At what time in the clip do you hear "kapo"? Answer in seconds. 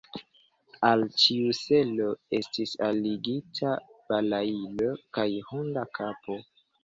5.99-6.41